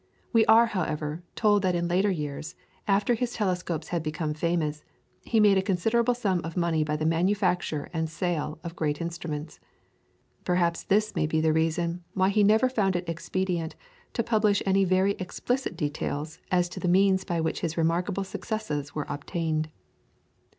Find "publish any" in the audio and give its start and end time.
14.23-14.85